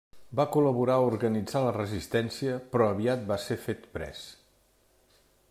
[0.37, 4.25] Va col·laborar a organitzar la resistència però aviat va ser fet pres.